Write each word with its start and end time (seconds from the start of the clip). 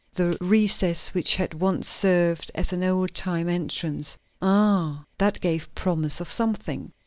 The 0.15 0.35
recess 0.41 1.13
which 1.13 1.35
had 1.35 1.53
once 1.53 1.87
served 1.87 2.49
as 2.55 2.73
an 2.73 2.83
old 2.83 3.13
time 3.13 3.47
entrance. 3.47 4.17
Ah, 4.41 5.03
that 5.19 5.39
gave 5.41 5.75
promise 5.75 6.19
of 6.19 6.27
something. 6.31 6.91